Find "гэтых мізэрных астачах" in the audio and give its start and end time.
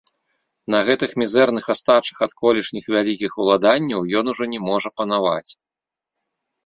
0.87-2.17